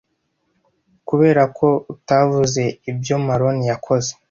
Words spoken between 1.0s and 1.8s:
kuberako